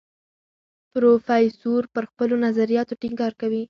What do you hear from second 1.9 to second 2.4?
پر خپلو